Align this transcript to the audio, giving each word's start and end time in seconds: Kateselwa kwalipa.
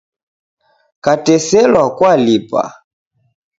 Kateselwa 1.03 1.83
kwalipa. 1.97 2.63